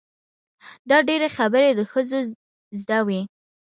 دا 0.89 0.97
ډېرې 1.07 1.27
خبرې 1.37 1.69
د 1.75 1.81
ښځو 1.91 2.19
زده 2.81 2.99
وي. 3.07 3.21